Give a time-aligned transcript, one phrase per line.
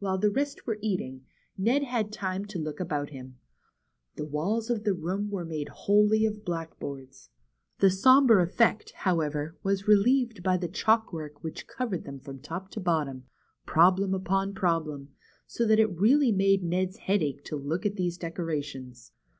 [0.00, 3.38] While the rest were eating, Ned had time to look about him.
[4.16, 7.30] The walls of the room were made wholly of blackboards.
[7.78, 12.40] The sombre effect, however, was re lieved by the chalk work which covered them from
[12.40, 13.26] top to bottom,
[13.64, 15.10] problem upon problem,
[15.46, 19.12] so that it really made Ned's head ache to look at these decorations.